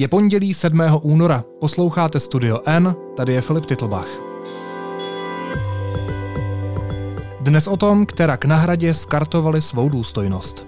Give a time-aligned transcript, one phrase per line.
[0.00, 0.80] Je pondělí 7.
[1.02, 4.08] února, posloucháte Studio N, tady je Filip Titlbach.
[7.40, 10.66] Dnes o tom, která k nahradě skartovali svou důstojnost.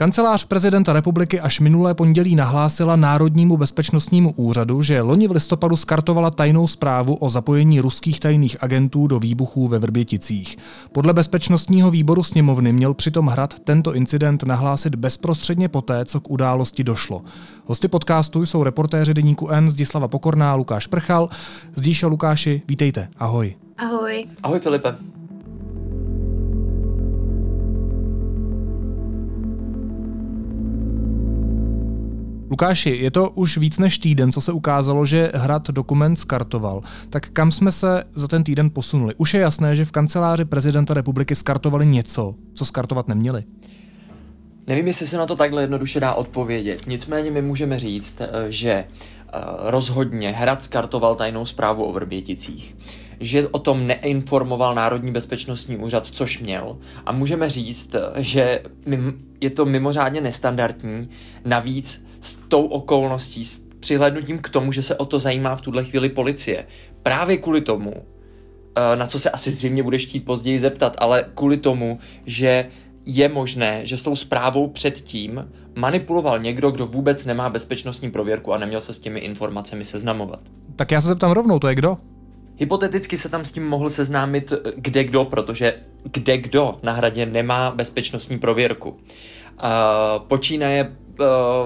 [0.00, 6.30] Kancelář prezidenta republiky až minulé pondělí nahlásila Národnímu bezpečnostnímu úřadu, že loni v listopadu skartovala
[6.30, 10.58] tajnou zprávu o zapojení ruských tajných agentů do výbuchů ve Vrběticích.
[10.92, 16.84] Podle bezpečnostního výboru sněmovny měl přitom hrad tento incident nahlásit bezprostředně poté, co k události
[16.84, 17.22] došlo.
[17.64, 21.28] Hosty podcastu jsou reportéři deníku N Zdislava Pokorná, Lukáš Prchal.
[21.74, 23.08] Zdíša Lukáši, vítejte.
[23.18, 23.56] Ahoj.
[23.78, 24.26] Ahoj.
[24.42, 25.19] Ahoj Filipe.
[32.50, 36.82] Lukáši, je to už víc než týden, co se ukázalo, že Hrad dokument skartoval.
[37.10, 39.14] Tak kam jsme se za ten týden posunuli?
[39.14, 43.44] Už je jasné, že v kanceláři prezidenta republiky skartovali něco, co skartovat neměli.
[44.66, 46.86] Nevím, jestli se na to takhle jednoduše dá odpovědět.
[46.86, 48.86] Nicméně my můžeme říct, eh, že eh,
[49.58, 52.76] rozhodně Hrad skartoval tajnou zprávu o Vrběticích
[53.20, 56.78] že o tom neinformoval Národní bezpečnostní úřad, což měl.
[57.06, 58.62] A můžeme říct, že
[59.40, 61.10] je to mimořádně nestandardní.
[61.44, 65.84] Navíc s tou okolností, s přihlednutím k tomu, že se o to zajímá v tuhle
[65.84, 66.66] chvíli policie.
[67.02, 71.56] Právě kvůli tomu, eh, na co se asi zřejmě budeš chtít později zeptat, ale kvůli
[71.56, 72.66] tomu, že
[73.06, 78.58] je možné, že s tou zprávou předtím manipuloval někdo, kdo vůbec nemá bezpečnostní prověrku a
[78.58, 80.40] neměl se s těmi informacemi seznamovat.
[80.76, 81.98] Tak já se zeptám rovnou, to je kdo?
[82.60, 87.26] Hypoteticky se tam s tím mohl seznámit eh, kde kdo, protože kde kdo na hradě
[87.26, 88.90] nemá bezpečnostní prověrku.
[88.90, 88.98] Uh,
[90.26, 90.96] počínaje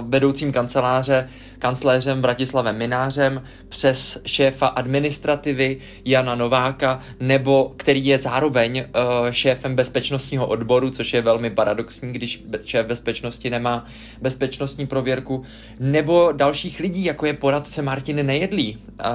[0.03, 9.31] vedoucím kanceláře, kancléřem Vratislavem Minářem, přes šéfa administrativy Jana Nováka, nebo který je zároveň uh,
[9.31, 13.85] šéfem bezpečnostního odboru, což je velmi paradoxní, když šéf bezpečnosti nemá
[14.21, 15.45] bezpečnostní prověrku,
[15.81, 18.77] nebo dalších lidí, jako je poradce Martiny Nejedlí.
[18.77, 19.07] Uh,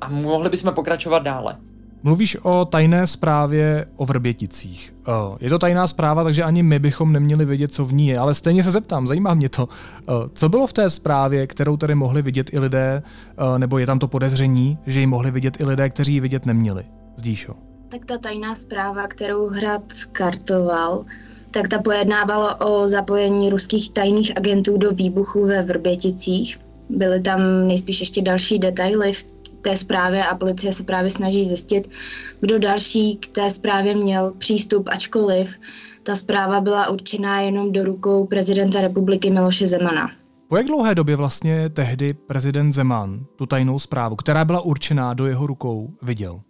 [0.00, 1.56] a mohli bychom pokračovat dále.
[2.06, 4.94] Mluvíš o tajné zprávě o Vrběticích.
[5.40, 8.34] Je to tajná zpráva, takže ani my bychom neměli vědět, co v ní je, ale
[8.34, 9.68] stejně se zeptám, zajímá mě to.
[10.34, 13.02] Co bylo v té zprávě, kterou tady mohli vidět i lidé,
[13.58, 16.84] nebo je tam to podezření, že ji mohli vidět i lidé, kteří ji vidět neměli?
[17.16, 17.54] Zdíšo.
[17.88, 21.04] Tak ta tajná zpráva, kterou Hrad skartoval,
[21.50, 26.60] tak ta pojednávala o zapojení ruských tajných agentů do výbuchu ve Vrběticích.
[26.90, 29.33] Byly tam nejspíš ještě další detaily v
[29.64, 31.90] té zprávě a policie se právě snaží zjistit,
[32.40, 35.50] kdo další k té zprávě měl přístup, ačkoliv
[36.02, 40.10] ta zpráva byla určená jenom do rukou prezidenta republiky Miloše Zemana.
[40.48, 45.26] Po jak dlouhé době vlastně tehdy prezident Zeman tu tajnou zprávu, která byla určená do
[45.26, 46.40] jeho rukou, viděl?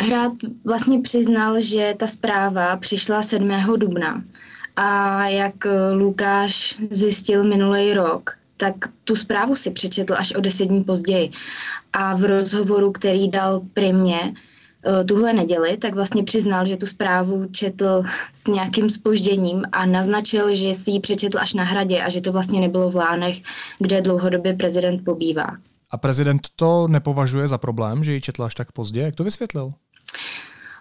[0.00, 0.32] Hrad
[0.66, 3.50] vlastně přiznal, že ta zpráva přišla 7.
[3.76, 4.22] dubna.
[4.76, 5.54] A jak
[5.94, 8.74] Lukáš zjistil minulý rok, tak
[9.04, 11.30] tu zprávu si přečetl až o deset dní později.
[11.92, 17.46] A v rozhovoru, který dal primě eh, tuhle neděli, tak vlastně přiznal, že tu zprávu
[17.52, 18.02] četl
[18.32, 22.32] s nějakým spožděním a naznačil, že si ji přečetl až na hradě a že to
[22.32, 23.38] vlastně nebylo v Lánech,
[23.78, 25.56] kde dlouhodobě prezident pobývá.
[25.90, 29.00] A prezident to nepovažuje za problém, že ji četl až tak pozdě?
[29.00, 29.72] Jak to vysvětlil?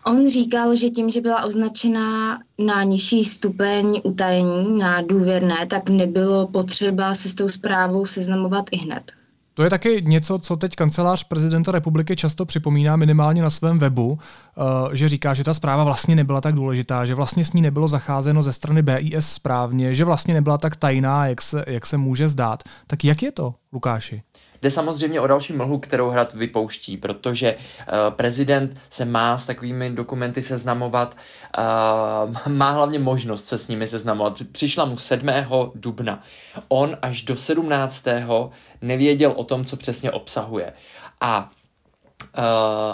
[0.07, 6.47] On říkal, že tím, že byla označena na nižší stupeň utajení, na důvěrné, tak nebylo
[6.47, 9.11] potřeba se s tou zprávou seznamovat i hned.
[9.55, 14.19] To je taky něco, co teď kancelář prezidenta republiky často připomíná minimálně na svém webu,
[14.21, 17.87] eh, že říká, že ta zpráva vlastně nebyla tak důležitá, že vlastně s ní nebylo
[17.87, 22.29] zacházeno ze strany BIS správně, že vlastně nebyla tak tajná, jak se, jak se může
[22.29, 22.63] zdát.
[22.87, 24.21] Tak jak je to, Lukáši?
[24.65, 29.89] Jde samozřejmě o další mlhu, kterou hrad vypouští, protože uh, prezident se má s takovými
[29.89, 31.17] dokumenty seznamovat,
[31.57, 34.39] uh, má hlavně možnost se s nimi seznamovat.
[34.51, 35.29] Přišla mu 7.
[35.75, 36.23] dubna.
[36.67, 38.05] On až do 17.
[38.81, 40.73] nevěděl o tom, co přesně obsahuje.
[41.21, 41.51] A
[42.37, 42.43] uh,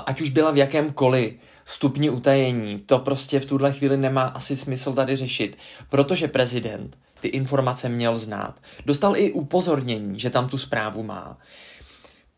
[0.05, 1.33] ať už byla v jakémkoliv
[1.65, 5.57] stupni utajení, to prostě v tuhle chvíli nemá asi smysl tady řešit,
[5.89, 8.55] protože prezident ty informace měl znát.
[8.85, 11.37] Dostal i upozornění, že tam tu zprávu má.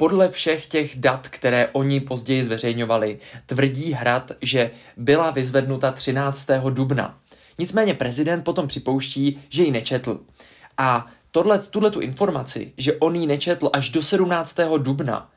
[0.04, 6.48] Podle všech těch dat, které oni později zveřejňovali, tvrdí Hrad, že byla vyzvednuta 13.
[6.70, 7.20] dubna.
[7.60, 10.20] Nicméně prezident potom připouští, že ji nečetl.
[10.78, 11.06] A
[11.72, 14.58] tuhle tu informaci, že on ji nečetl až do 17.
[14.78, 15.32] dubna,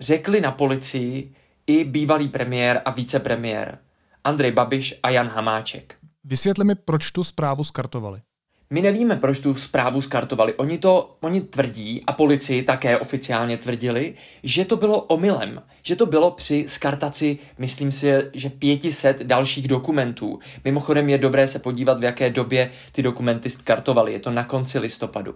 [0.00, 1.34] řekli na policii
[1.66, 3.78] i bývalý premiér a vicepremiér
[4.24, 5.94] Andrej Babiš a Jan Hamáček.
[6.24, 8.20] Vysvětli mi, proč tu zprávu skartovali.
[8.74, 10.54] My nevíme, proč tu zprávu skartovali.
[10.54, 16.06] Oni to, oni tvrdí a policii také oficiálně tvrdili, že to bylo omylem, že to
[16.06, 20.38] bylo při skartaci, myslím si, že 500 dalších dokumentů.
[20.64, 24.12] Mimochodem je dobré se podívat, v jaké době ty dokumenty skartovali.
[24.12, 25.34] Je to na konci listopadu.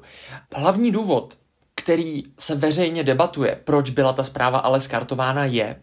[0.55, 1.39] Hlavní důvod,
[1.75, 5.77] který se veřejně debatuje, proč byla ta zpráva ale skartována, je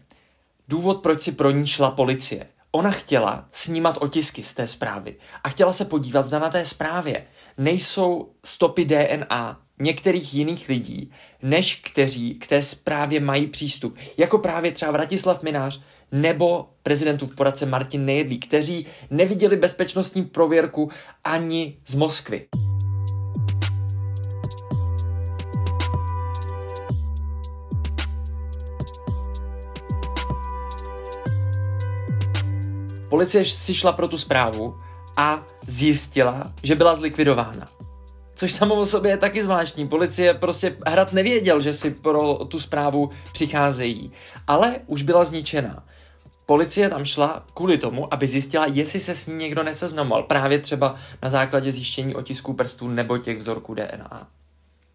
[0.68, 2.46] důvod, proč si pro ní šla policie.
[2.72, 7.26] Ona chtěla snímat otisky z té zprávy a chtěla se podívat, zda na té zprávě
[7.58, 11.10] nejsou stopy DNA některých jiných lidí,
[11.42, 13.96] než kteří k té zprávě mají přístup.
[14.16, 15.80] Jako právě třeba Vratislav Minář
[16.12, 20.90] nebo prezidentův poradce Martin Nejedlí, kteří neviděli bezpečnostní prověrku
[21.24, 22.46] ani z Moskvy.
[33.08, 34.78] Policie si šla pro tu zprávu
[35.16, 37.66] a zjistila, že byla zlikvidována.
[38.34, 39.86] Což samo o sobě je taky zvláštní.
[39.86, 44.12] Policie prostě hrad nevěděl, že si pro tu zprávu přicházejí,
[44.46, 45.84] ale už byla zničená.
[46.46, 50.96] Policie tam šla kvůli tomu, aby zjistila, jestli se s ní někdo neseznamoval, právě třeba
[51.22, 54.28] na základě zjištění otisků prstů nebo těch vzorků DNA.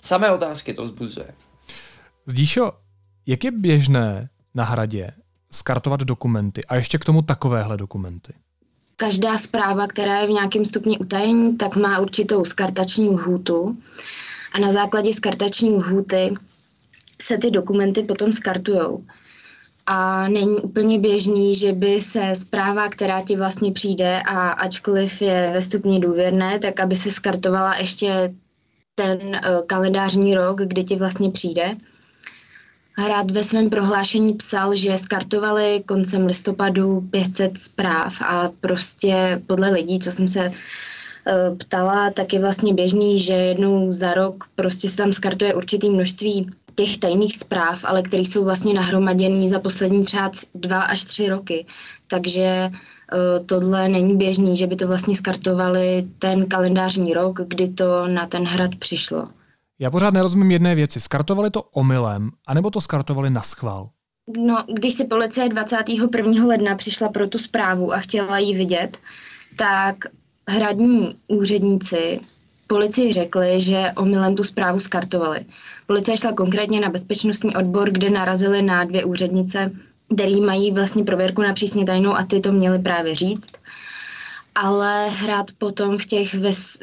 [0.01, 1.27] Samé otázky to vzbuzuje.
[2.25, 2.71] Zdíšo,
[3.25, 5.11] jak je běžné na hradě
[5.51, 8.33] skartovat dokumenty a ještě k tomu takovéhle dokumenty?
[8.95, 13.77] Každá zpráva, která je v nějakém stupni utajení, tak má určitou skartační lhůtu
[14.53, 16.33] a na základě skartační lhůty
[17.21, 19.03] se ty dokumenty potom skartujou.
[19.85, 25.49] A není úplně běžný, že by se zpráva, která ti vlastně přijde a ačkoliv je
[25.53, 28.33] ve stupni důvěrné, tak aby se skartovala ještě
[28.95, 31.75] ten uh, kalendářní rok, kdy ti vlastně přijde.
[32.97, 39.99] Hrad ve svém prohlášení psal, že skartovali koncem listopadu 500 zpráv a prostě podle lidí,
[39.99, 44.97] co jsem se uh, ptala, tak je vlastně běžný, že jednou za rok prostě se
[44.97, 50.31] tam skartuje určitý množství těch tajných zpráv, ale které jsou vlastně nahromaděný za poslední třeba
[50.55, 51.65] dva až tři roky.
[52.07, 58.07] Takže uh, tohle není běžný, že by to vlastně skartovali ten kalendářní rok, kdy to
[58.07, 59.27] na ten hrad přišlo.
[59.81, 60.99] Já pořád nerozumím jedné věci.
[60.99, 63.89] Skartovali to omylem, anebo to skartovali na schvál?
[64.37, 66.45] No, když si policie 21.
[66.45, 68.97] ledna přišla pro tu zprávu a chtěla ji vidět,
[69.55, 69.95] tak
[70.47, 72.19] hradní úředníci
[72.67, 75.39] policii řekli, že omylem tu zprávu skartovali.
[75.87, 79.71] Policie šla konkrétně na bezpečnostní odbor, kde narazili na dvě úřednice,
[80.13, 83.51] který mají vlastně prověrku na přísně tajnou a ty to měli právě říct
[84.55, 86.33] ale Hrad potom v těch,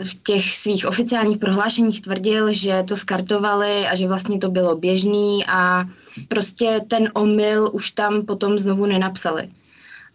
[0.03, 5.47] v těch svých oficiálních prohlášeních tvrdil, že to skartovali a že vlastně to bylo běžný
[5.47, 5.85] a
[6.29, 9.49] prostě ten omyl už tam potom znovu nenapsali.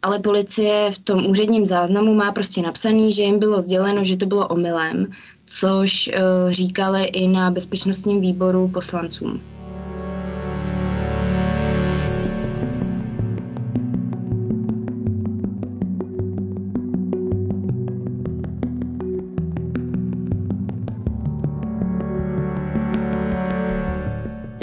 [0.01, 4.25] Ale policie v tom úředním záznamu má prostě napsaný, že jim bylo sděleno, že to
[4.25, 5.07] bylo omylem,
[5.45, 9.52] což uh, říkali i na bezpečnostním výboru poslancům.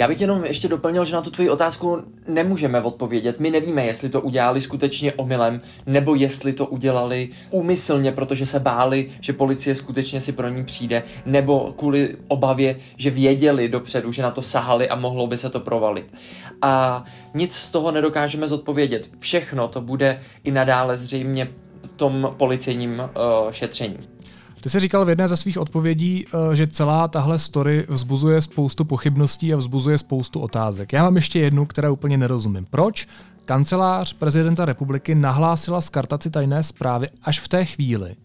[0.01, 3.39] Já bych jenom ještě doplnil, že na tu tvoji otázku nemůžeme odpovědět.
[3.39, 9.11] My nevíme, jestli to udělali skutečně omylem, nebo jestli to udělali úmyslně, protože se báli,
[9.19, 14.31] že policie skutečně si pro ní přijde, nebo kvůli obavě, že věděli dopředu, že na
[14.31, 16.13] to sahali a mohlo by se to provalit.
[16.61, 17.03] A
[17.33, 19.09] nic z toho nedokážeme zodpovědět.
[19.19, 21.47] Všechno to bude i nadále zřejmě
[21.95, 23.97] tom policejním uh, šetření.
[24.61, 28.85] Ty jsi říkal v jedné ze svých odpovědí, eh, že celá tahle story vzbuzuje spoustu
[28.85, 30.93] pochybností a vzbuzuje spoustu otázek.
[30.93, 32.65] Já mám ještě jednu, které úplně nerozumím.
[32.69, 33.07] Proč
[33.45, 38.15] kancelář prezidenta republiky nahlásila skartaci tajné zprávy až v té chvíli,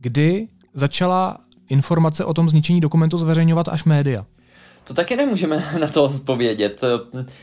[0.00, 1.38] kdy začala
[1.68, 4.26] informace o tom zničení dokumentu zveřejňovat až média?
[4.84, 6.80] To taky nemůžeme na to odpovědět.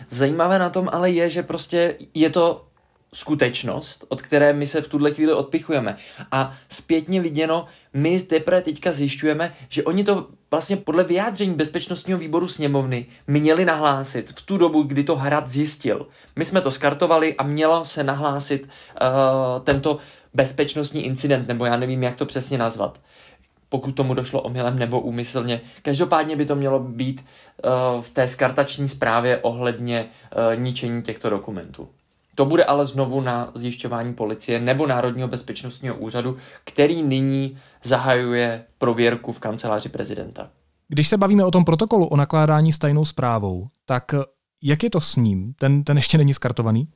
[0.10, 2.66] Zajímavé na tom ale je, že prostě je to
[3.14, 5.98] skutečnost, od které my se v tuhle chvíli odpichujeme.
[6.32, 12.48] A zpětně viděno, my teprve teďka zjišťujeme, že oni to vlastně podle vyjádření bezpečnostního výboru
[12.48, 16.08] sněmovny měli nahlásit v tu dobu, kdy to Hrad zjistil.
[16.36, 19.98] My jsme to skartovali a mělo se nahlásit uh, tento
[20.34, 23.00] bezpečnostní incident, nebo já nevím, jak to přesně nazvat
[23.70, 25.62] pokud tomu došlo omylem nebo úmyslně.
[25.82, 31.90] Každopádně by to mělo být uh, v té skartační zprávě ohledně uh, ničení těchto dokumentů.
[32.36, 39.32] To bude ale znovu na zjišťování policie nebo Národního bezpečnostního úřadu, který nyní zahajuje prověrku
[39.32, 40.50] v kanceláři prezidenta.
[40.88, 44.16] Když se bavíme o tom protokolu o nakládání s tajnou zprávou, tak
[44.64, 45.54] jak je to s ním?
[45.60, 46.88] Ten, ten ještě není skartovaný?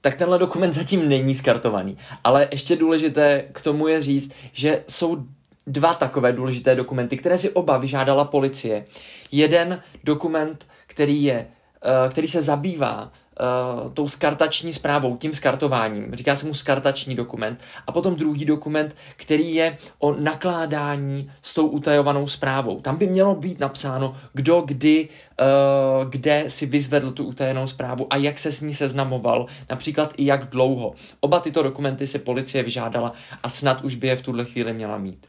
[0.00, 1.96] tak tenhle dokument zatím není skartovaný.
[2.24, 5.24] Ale ještě důležité k tomu je říct, že jsou
[5.66, 8.84] dva takové důležité dokumenty, které si oba vyžádala policie.
[9.32, 11.46] Jeden dokument, který je
[11.84, 16.14] eh, který se zabývá uh, tou skartační zprávou, tím skartováním.
[16.14, 17.60] Říká se mu skartační dokument.
[17.86, 22.80] A potom druhý dokument, který je o nakládání s tou utajovanou zprávou.
[22.80, 25.08] Tam by mělo být napsáno, kdo kdy,
[25.40, 30.26] uh, kde si vyzvedl tu utajenou zprávu a jak se s ní seznamoval, například i
[30.26, 30.94] jak dlouho.
[31.20, 34.98] Oba tyto dokumenty se policie vyžádala a snad už by je v tuhle chvíli měla
[34.98, 35.26] mít.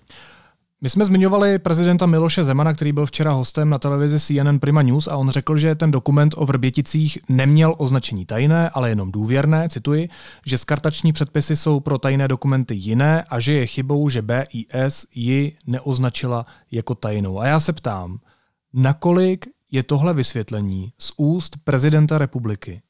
[0.84, 5.08] My jsme zmiňovali prezidenta Miloše Zemana, který byl včera hostem na televizi CNN Prima News
[5.08, 10.10] a on řekl, že ten dokument o Vrběticích neměl označení tajné, ale jenom důvěrné, cituji,
[10.46, 15.58] že skartační předpisy jsou pro tajné dokumenty jiné a že je chybou, že BIS ji
[15.68, 17.40] neoznačila jako tajnou.
[17.40, 18.20] A já se ptám,
[18.74, 22.82] nakolik je tohle vysvětlení z úst prezidenta republiky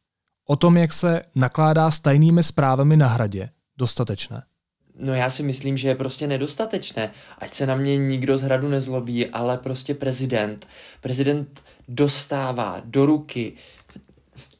[0.47, 4.43] o tom, jak se nakládá s tajnými zprávami na hradě, dostatečné?
[4.99, 7.11] No já si myslím, že je prostě nedostatečné.
[7.37, 10.67] Ať se na mě nikdo z hradu nezlobí, ale prostě prezident.
[11.01, 13.53] Prezident dostává do ruky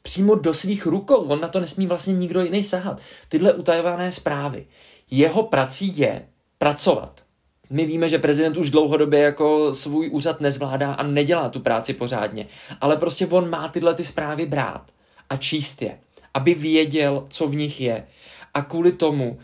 [0.02, 1.16] přímo do svých rukou.
[1.16, 3.00] On na to nesmí vlastně nikdo jiný sahat.
[3.28, 4.66] Tyhle utajované zprávy.
[5.10, 6.26] Jeho prací je
[6.58, 7.22] pracovat.
[7.70, 12.46] My víme, že prezident už dlouhodobě jako svůj úřad nezvládá a nedělá tu práci pořádně.
[12.80, 14.82] Ale prostě on má tyhle ty zprávy brát
[15.30, 15.98] a číst je,
[16.34, 18.06] aby věděl, co v nich je.
[18.54, 19.38] A kvůli tomu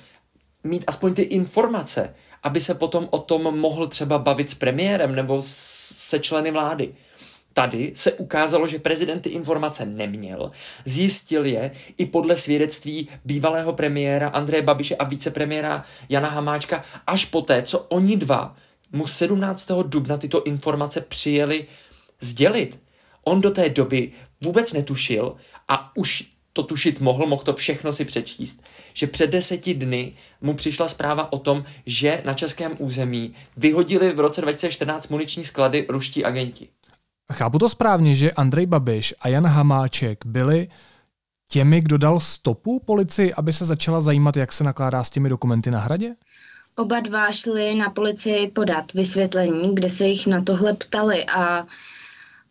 [0.65, 5.43] mít aspoň ty informace, aby se potom o tom mohl třeba bavit s premiérem nebo
[5.47, 6.95] se členy vlády.
[7.53, 10.50] Tady se ukázalo, že prezident ty informace neměl,
[10.85, 17.62] zjistil je i podle svědectví bývalého premiéra Andreje Babiše a vicepremiéra Jana Hamáčka až poté,
[17.62, 18.57] co oni dva
[18.93, 19.71] mu 17.
[19.83, 21.67] dubna tyto informace přijeli
[22.21, 22.81] sdělit.
[23.25, 25.37] On do té doby vůbec netušil
[25.69, 26.25] a už
[26.59, 28.62] to tušit mohl, mohl to všechno si přečíst,
[28.95, 34.21] že před deseti dny mu přišla zpráva o tom, že na českém území vyhodili v
[34.21, 36.69] roce 2014 muniční sklady ruští agenti.
[37.33, 40.69] Chápu to správně, že Andrej Babiš a Jan Hamáček byli
[41.49, 45.71] těmi, kdo dal stopu policii, aby se začala zajímat, jak se nakládá s těmi dokumenty
[45.71, 46.15] na hradě?
[46.77, 51.67] Oba dva šli na policii podat vysvětlení, kde se jich na tohle ptali a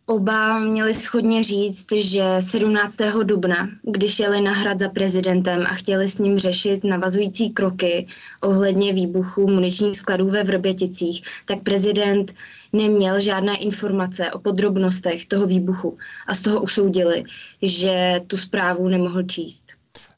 [0.09, 2.97] Oba měli schodně říct, že 17.
[3.23, 8.07] dubna, když jeli na hrad za prezidentem a chtěli s ním řešit navazující kroky
[8.41, 12.35] ohledně výbuchu muničních skladů ve Vrběticích, tak prezident
[12.73, 15.97] neměl žádné informace o podrobnostech toho výbuchu
[16.27, 17.23] a z toho usoudili,
[17.61, 19.65] že tu zprávu nemohl číst.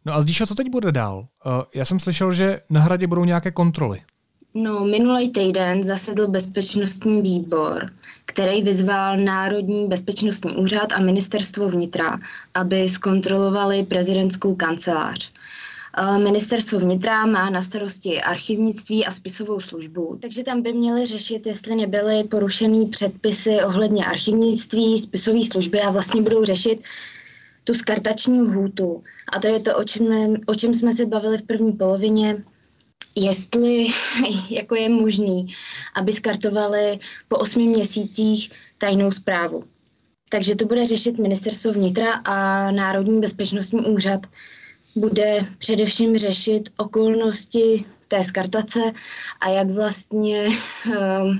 [0.06, 1.18] No a Zdíša, co teď bude dál?
[1.46, 4.02] Uh, já jsem slyšel, že na hradě budou nějaké kontroly.
[4.54, 7.90] No, minulý týden zasedl bezpečnostní výbor,
[8.26, 12.18] který vyzval Národní bezpečnostní úřad a ministerstvo vnitra,
[12.54, 15.32] aby zkontrolovali prezidentskou kancelář.
[16.18, 21.76] Ministerstvo vnitra má na starosti archivnictví a spisovou službu, takže tam by měli řešit, jestli
[21.76, 26.82] nebyly porušený předpisy ohledně archivnictví, spisové služby a vlastně budou řešit
[27.64, 29.02] tu skartační lhůtu.
[29.34, 32.38] A to je to, o čem, o čem jsme se bavili v první polovině,
[33.16, 33.88] jestli
[34.50, 35.56] jako je možný,
[35.96, 39.64] aby skartovali po osmi měsících tajnou zprávu.
[40.30, 44.22] Takže to bude řešit ministerstvo vnitra a Národní bezpečnostní úřad
[44.96, 48.80] bude především řešit okolnosti té skartace
[49.42, 50.48] a jak vlastně
[50.88, 51.36] uh,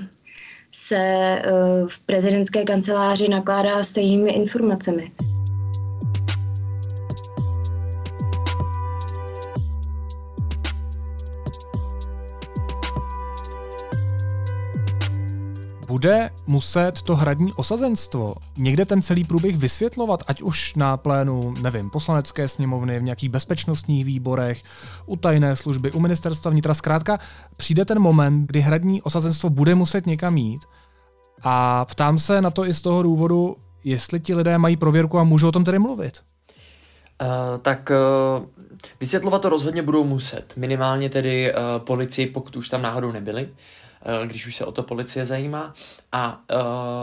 [0.72, 5.10] se uh, v prezidentské kanceláři nakládá stejnými informacemi.
[15.90, 21.90] Bude muset to hradní osazenstvo někde ten celý průběh vysvětlovat, ať už na plénu, nevím,
[21.90, 24.62] poslanecké sněmovny, v nějakých bezpečnostních výborech,
[25.06, 26.74] u tajné služby, u ministerstva vnitra.
[26.74, 27.18] Zkrátka
[27.56, 30.62] přijde ten moment, kdy hradní osazenstvo bude muset někam jít
[31.42, 35.24] a ptám se na to i z toho důvodu, jestli ti lidé mají prověrku a
[35.24, 36.20] můžou o tom tedy mluvit.
[37.22, 37.28] Uh,
[37.62, 37.90] tak
[38.38, 38.46] uh,
[39.00, 40.52] vysvětlovat to rozhodně budou muset.
[40.56, 43.48] Minimálně tedy uh, policii, pokud už tam náhodou nebyli.
[43.48, 43.89] Eh,
[44.26, 45.74] když už se o to policie zajímá.
[46.12, 46.40] A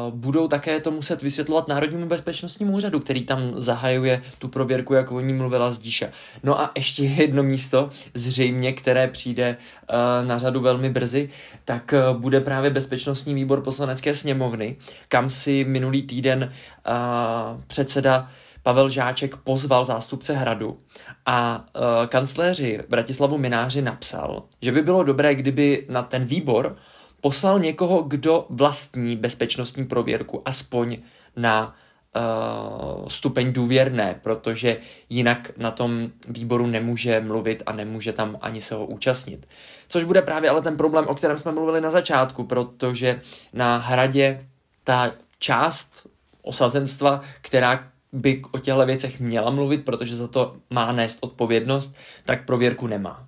[0.10, 5.12] uh, budou také to muset vysvětlovat Národnímu bezpečnostnímu úřadu, který tam zahajuje tu prověrku, jak
[5.12, 6.08] o ní mluvila Zdíša.
[6.44, 9.58] No a ještě jedno místo, zřejmě, které přijde
[9.90, 11.30] uh, na řadu velmi brzy,
[11.66, 14.76] tak uh, bude právě bezpečnostní výbor poslanecké sněmovny,
[15.08, 18.30] kam si minulý týden uh, předseda
[18.68, 20.78] Pavel Žáček pozval zástupce hradu
[21.26, 26.76] a uh, kancléři Bratislavu Mináři napsal, že by bylo dobré, kdyby na ten výbor
[27.22, 30.98] poslal někoho, kdo vlastní bezpečnostní prověrku, aspoň
[31.36, 31.76] na
[32.16, 34.78] uh, stupeň důvěrné, protože
[35.10, 39.48] jinak na tom výboru nemůže mluvit a nemůže tam ani se ho účastnit.
[39.88, 43.22] Což bude právě ale ten problém, o kterém jsme mluvili na začátku, protože
[43.54, 44.48] na hradě
[44.84, 46.08] ta část
[46.42, 51.96] osazenstva, která by o těchto věcech měla mluvit, protože za to má nést odpovědnost,
[52.26, 53.28] tak prověrku nemá.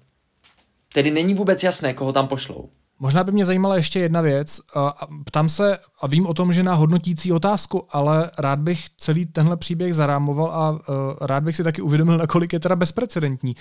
[0.93, 2.69] Tedy není vůbec jasné, koho tam pošlou.
[3.00, 4.62] Možná by mě zajímala ještě jedna věc.
[5.25, 9.58] Ptám se a vím o tom, že na hodnotící otázku, ale rád bych celý tenhle
[9.58, 10.79] příběh zarámoval a
[11.25, 13.55] rád bych si taky uvědomil, nakolik je teda bezprecedentní.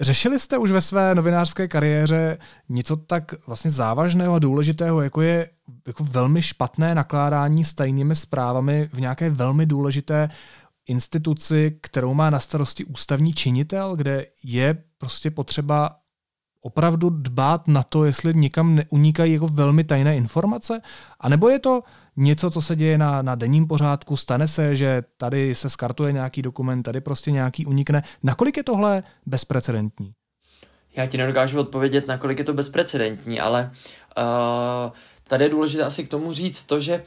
[0.00, 2.38] Řešili jste už ve své novinářské kariéře
[2.68, 5.48] něco tak vlastně závažného a důležitého, jako je
[5.86, 10.28] jako velmi špatné nakládání s tajnými zprávami v nějaké velmi důležité
[10.86, 15.96] instituci, kterou má na starosti ústavní činitel, kde je prostě potřeba
[16.60, 20.80] opravdu dbát na to, jestli nikam neunikají jako velmi tajné informace?
[21.20, 21.82] A nebo je to
[22.16, 26.42] něco, co se děje na, na denním pořádku, stane se, že tady se skartuje nějaký
[26.42, 28.02] dokument, tady prostě nějaký unikne.
[28.22, 30.12] Nakolik je tohle bezprecedentní?
[30.96, 33.70] Já ti nedokážu odpovědět, nakolik je to bezprecedentní, ale
[34.18, 34.92] uh,
[35.28, 37.04] tady je důležité asi k tomu říct to, že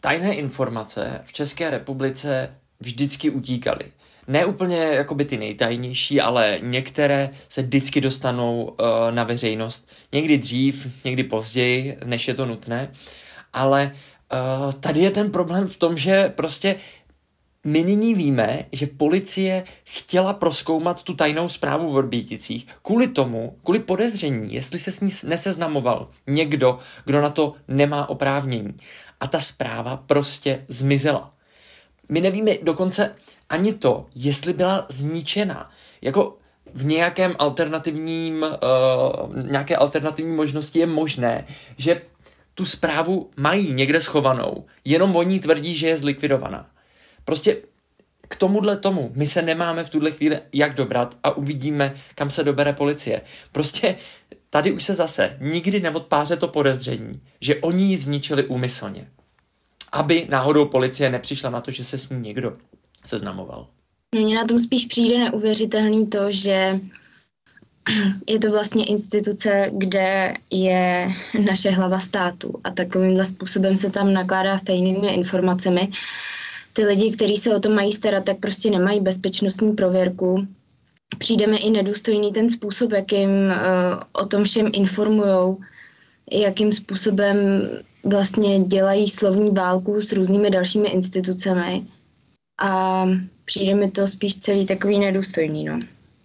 [0.00, 3.92] tajné informace v České republice vždycky utíkaly
[4.28, 9.88] ne úplně jakoby ty nejtajnější, ale některé se vždycky dostanou uh, na veřejnost.
[10.12, 12.90] Někdy dřív, někdy později, než je to nutné.
[13.52, 13.92] Ale
[14.66, 16.76] uh, tady je ten problém v tom, že prostě
[17.66, 23.78] my nyní víme, že policie chtěla proskoumat tu tajnou zprávu v Orbíticích kvůli tomu, kvůli
[23.78, 28.74] podezření, jestli se s ní neseznamoval někdo, kdo na to nemá oprávnění.
[29.20, 31.34] A ta zpráva prostě zmizela.
[32.08, 33.16] My nevíme dokonce,
[33.48, 35.70] ani to, jestli byla zničena.
[36.02, 36.36] Jako
[36.74, 41.46] v nějakém alternativním, uh, nějaké alternativní možnosti je možné,
[41.78, 42.02] že
[42.54, 46.66] tu zprávu mají někde schovanou, jenom oni tvrdí, že je zlikvidovaná.
[47.26, 47.56] Prostě
[48.28, 52.44] k tomuhle tomu my se nemáme v tuhle chvíli jak dobrat a uvidíme, kam se
[52.44, 53.20] dobere policie.
[53.52, 53.96] Prostě
[54.50, 59.08] tady už se zase nikdy neodpáře to podezření, že oni ji zničili úmyslně.
[59.92, 62.56] Aby náhodou policie nepřišla na to, že se s ní někdo
[63.06, 63.66] seznamoval.
[64.14, 66.80] Mně na tom spíš přijde neuvěřitelný to, že
[68.26, 71.08] je to vlastně instituce, kde je
[71.44, 75.88] naše hlava státu a takovýmhle způsobem se tam nakládá stejnými informacemi.
[76.76, 80.46] Ty lidi, kteří se o to mají starat, tak prostě nemají bezpečnostní prověrku.
[81.18, 85.58] Přijde mi i nedůstojný ten způsob, jakým uh, o tom všem informujou,
[86.32, 87.36] jakým způsobem
[88.04, 91.86] vlastně dělají slovní válku s různými dalšími institucemi
[92.62, 93.04] a
[93.44, 95.64] přijde mi to spíš celý takový nedůstojný.
[95.64, 95.78] No.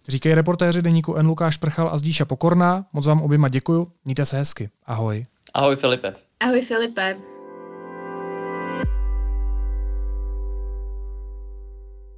[0.08, 1.28] Říkají reportéři deníku N.
[1.28, 2.86] Lukáš Prchal a Zdíša Pokorná.
[2.94, 3.88] Moc vám oběma děkuju.
[4.06, 4.70] Mějte se hezky.
[4.86, 5.26] Ahoj.
[5.54, 6.14] Ahoj Filipe.
[6.40, 7.31] Ahoj Filipe.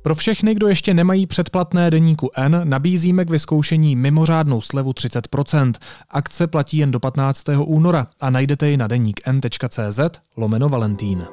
[0.04, 5.74] Pro všechny, kdo ještě nemají předplatné deníku N, nabízíme k vyzkoušení mimořádnou slevu 30%.
[6.10, 7.44] Akce platí jen do 15.
[7.66, 10.00] února a najdete ji na deník n.cz
[10.38, 11.28] lomeno Valentín.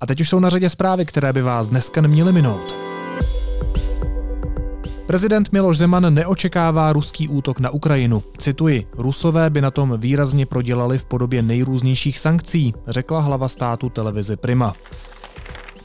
[0.00, 2.97] A teď už jsou na řadě zprávy, které by vás dneska neměly minout.
[5.08, 8.22] Prezident Miloš Zeman neočekává ruský útok na Ukrajinu.
[8.38, 14.36] Cituji, Rusové by na tom výrazně prodělali v podobě nejrůznějších sankcí, řekla hlava státu televize
[14.36, 14.74] Prima.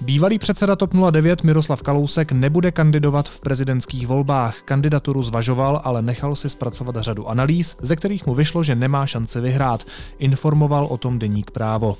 [0.01, 4.61] Bývalý předseda TOP 09 Miroslav Kalousek nebude kandidovat v prezidentských volbách.
[4.61, 9.41] Kandidaturu zvažoval, ale nechal si zpracovat řadu analýz, ze kterých mu vyšlo, že nemá šanci
[9.41, 9.83] vyhrát.
[10.19, 11.97] Informoval o tom deník právo.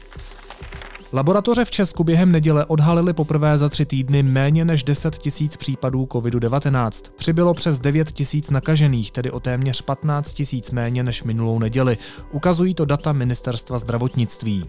[1.15, 6.05] Laboratoře v Česku během neděle odhalily poprvé za tři týdny méně než 10 tisíc případů
[6.05, 7.11] COVID-19.
[7.15, 11.97] Přibylo přes 9 tisíc nakažených, tedy o téměř 15 tisíc méně než minulou neděli.
[12.31, 14.65] Ukazují to data ministerstva zdravotnictví.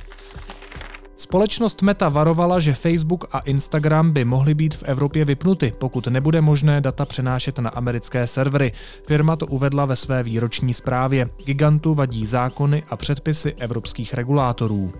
[1.16, 6.40] Společnost Meta varovala, že Facebook a Instagram by mohly být v Evropě vypnuty, pokud nebude
[6.40, 8.72] možné data přenášet na americké servery.
[9.06, 11.30] Firma to uvedla ve své výroční zprávě.
[11.44, 14.92] Gigantu vadí zákony a předpisy evropských regulátorů.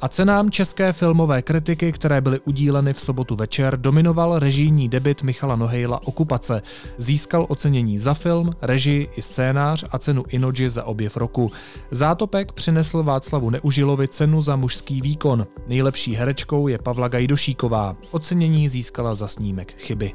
[0.00, 5.56] A cenám české filmové kritiky, které byly udíleny v sobotu večer, dominoval režijní debit Michala
[5.56, 6.62] Nohejla Okupace.
[6.98, 11.52] Získal ocenění za film, režii i scénář a cenu Inoji za objev roku.
[11.90, 15.46] Zátopek přinesl Václavu Neužilovi cenu za mužský výkon.
[15.66, 17.96] Nejlepší herečkou je Pavla Gajdošíková.
[18.10, 20.12] Ocenění získala za snímek Chyby.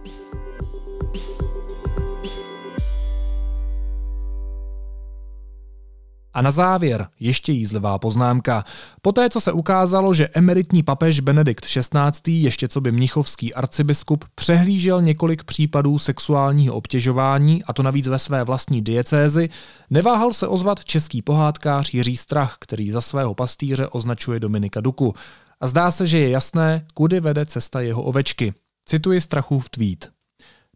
[6.33, 8.65] A na závěr ještě jízlivá poznámka.
[9.01, 12.31] Poté, co se ukázalo, že emeritní papež Benedikt XVI.
[12.31, 18.43] ještě co by mnichovský arcibiskup přehlížel několik případů sexuálního obtěžování, a to navíc ve své
[18.43, 19.49] vlastní diecézi,
[19.89, 25.13] neváhal se ozvat český pohádkář Jiří Strach, který za svého pastýře označuje Dominika Duku.
[25.61, 28.53] A zdá se, že je jasné, kudy vede cesta jeho ovečky.
[28.85, 30.09] Cituji Strachův tweet.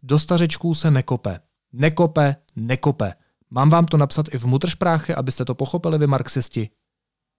[0.02, 1.40] Do stařečků se nekope.
[1.72, 3.12] Nekope, nekope.
[3.50, 6.68] Mám vám to napsat i v mutršpráche, abyste to pochopili vy marxisti.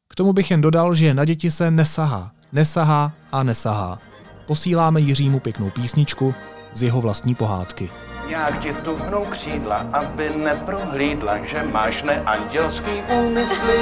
[0.10, 2.32] K tomu bych jen dodal, že na děti se nesahá.
[2.52, 4.00] Nesahá a nesahá.
[4.46, 6.34] Posíláme Jiřímu pěknou písničku
[6.74, 7.90] z jeho vlastní pohádky.
[8.28, 13.80] Jak ti tuhnou křídla, aby neprohlídla, že máš neandělský úmysly.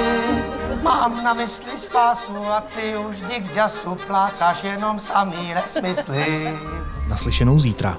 [0.84, 6.58] Mám na mysli spásu a ty už dík děsu plácáš jenom samý nesmysly.
[7.10, 7.98] Naslyšenou zítra.